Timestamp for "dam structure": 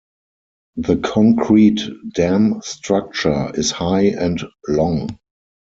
2.15-3.51